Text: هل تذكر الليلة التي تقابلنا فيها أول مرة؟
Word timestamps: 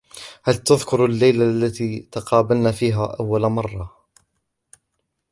هل 0.43 0.55
تذكر 0.57 1.05
الليلة 1.05 1.45
التي 1.45 1.99
تقابلنا 2.11 2.71
فيها 2.71 3.05
أول 3.05 3.41
مرة؟ 3.47 3.91